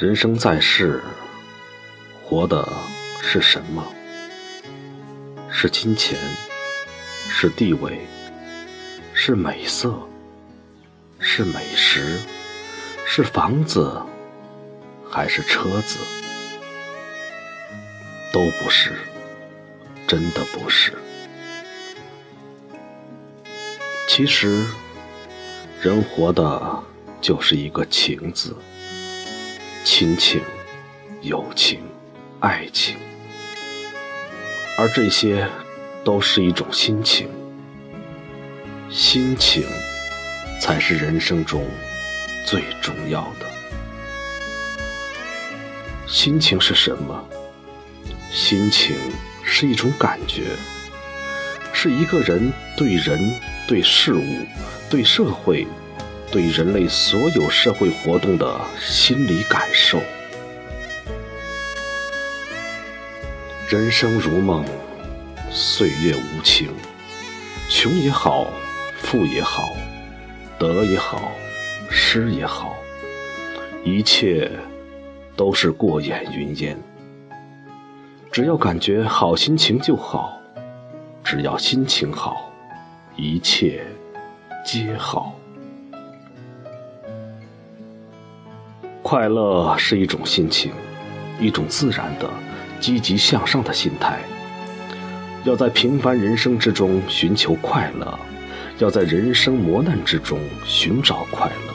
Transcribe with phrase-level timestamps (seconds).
[0.00, 1.02] 人生在世，
[2.24, 2.66] 活的
[3.20, 3.84] 是什么？
[5.50, 6.18] 是金钱，
[7.28, 8.00] 是地位，
[9.12, 9.94] 是美色，
[11.18, 12.18] 是美食，
[13.04, 14.00] 是房子，
[15.06, 15.98] 还是车子？
[18.32, 18.92] 都不是，
[20.06, 20.94] 真的不是。
[24.08, 24.64] 其实，
[25.82, 26.82] 人活的
[27.20, 28.56] 就是一个“情”字。
[29.82, 30.42] 亲情、
[31.22, 31.80] 友情、
[32.38, 32.96] 爱情，
[34.76, 35.48] 而这些
[36.04, 37.28] 都是一种心情。
[38.90, 39.64] 心情
[40.60, 41.66] 才是人生中
[42.44, 43.46] 最重要的。
[46.06, 47.28] 心情是什么？
[48.30, 48.94] 心情
[49.42, 50.56] 是一种感觉，
[51.72, 53.32] 是一个人对人、
[53.66, 54.46] 对事物、
[54.90, 55.66] 对社会。
[56.30, 60.00] 对人类所有社会活动的心理感受。
[63.68, 64.64] 人生如梦，
[65.50, 66.68] 岁月无情，
[67.68, 68.46] 穷也好，
[68.98, 69.70] 富也好，
[70.58, 71.32] 得也好，
[71.88, 72.76] 失也好，
[73.84, 74.50] 一切
[75.36, 76.78] 都是过眼云烟。
[78.30, 80.40] 只要感觉好心情就好，
[81.24, 82.52] 只要心情好，
[83.16, 83.84] 一切
[84.64, 85.34] 皆好。
[89.10, 90.70] 快乐是一种心情，
[91.40, 92.30] 一种自然的、
[92.78, 94.20] 积极向上的心态。
[95.42, 98.16] 要在平凡人生之中寻求快乐，
[98.78, 101.74] 要在人生磨难之中寻找快乐，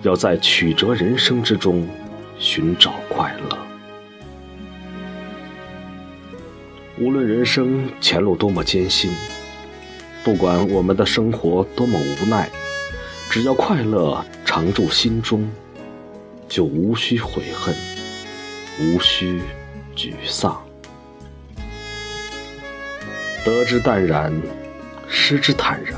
[0.00, 1.86] 要在曲折人生之中
[2.38, 3.58] 寻找快乐。
[6.98, 9.12] 无论人生前路多么艰辛，
[10.24, 12.48] 不管我们的生活多么无奈，
[13.28, 15.46] 只要快乐常驻心中。
[16.52, 17.74] 就无需悔恨，
[18.78, 19.40] 无需
[19.96, 20.62] 沮丧。
[23.42, 24.30] 得之淡然，
[25.08, 25.94] 失之坦然。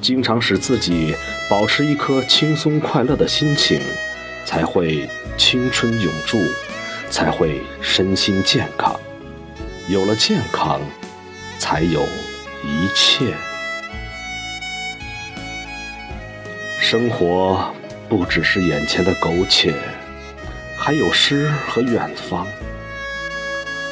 [0.00, 1.14] 经常使自己
[1.50, 3.78] 保持一颗轻松快乐的心情，
[4.46, 6.40] 才会青春永驻，
[7.10, 8.98] 才会身心健康。
[9.86, 10.80] 有了健康，
[11.58, 12.00] 才有
[12.64, 13.34] 一切。
[16.80, 17.74] 生活。
[18.08, 19.74] 不只是眼前的苟且，
[20.78, 22.46] 还有诗和远方。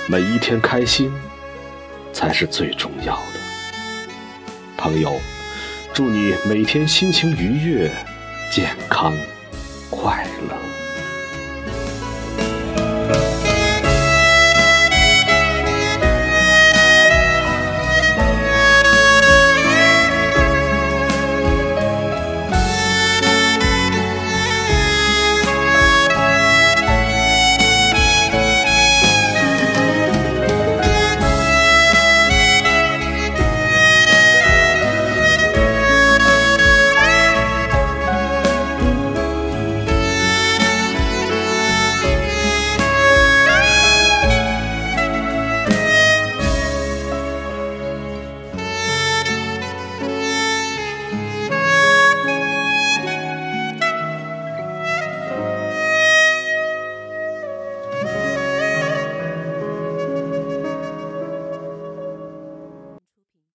[0.06, 1.12] 每一天开心，
[2.12, 3.40] 才是最重要的。
[4.76, 5.20] 朋友，
[5.92, 7.90] 祝你每天心情愉悦、
[8.52, 9.12] 健康、
[9.90, 10.83] 快乐。